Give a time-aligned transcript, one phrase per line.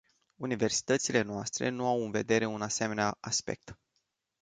[0.35, 3.79] Universitățile noastre nu au în vedere un asemenea aspect.